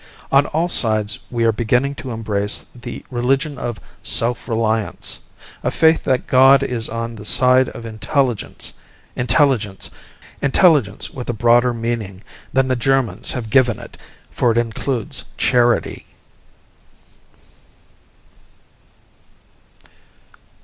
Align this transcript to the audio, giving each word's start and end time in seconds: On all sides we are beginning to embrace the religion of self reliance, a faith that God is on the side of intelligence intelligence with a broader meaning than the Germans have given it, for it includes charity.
On 0.31 0.47
all 0.47 0.67
sides 0.67 1.19
we 1.29 1.43
are 1.45 1.51
beginning 1.51 1.93
to 2.01 2.09
embrace 2.09 2.65
the 2.73 3.05
religion 3.11 3.59
of 3.59 3.79
self 4.01 4.47
reliance, 4.47 5.19
a 5.61 5.69
faith 5.69 6.01
that 6.05 6.25
God 6.25 6.63
is 6.63 6.89
on 6.89 7.15
the 7.17 7.23
side 7.23 7.69
of 7.69 7.85
intelligence 7.85 8.73
intelligence 9.15 11.11
with 11.13 11.29
a 11.29 11.33
broader 11.37 11.71
meaning 11.71 12.23
than 12.51 12.67
the 12.67 12.75
Germans 12.75 13.29
have 13.33 13.51
given 13.51 13.77
it, 13.77 13.95
for 14.31 14.51
it 14.51 14.57
includes 14.57 15.23
charity. 15.37 16.07